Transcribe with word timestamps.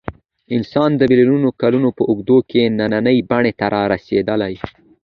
انسان 0.55 0.89
د 0.95 1.01
میلیونونو 1.09 1.49
کلونو 1.61 1.89
په 1.97 2.03
اوږدو 2.09 2.37
کې 2.49 2.61
نننۍ 2.79 3.17
بڼې 3.29 3.51
ته 3.59 3.65
رارسېدلی. 3.73 4.53